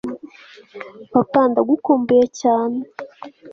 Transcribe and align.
papa 1.13 1.41
ndagukumbuye 1.51 2.23
cyane 2.39 2.79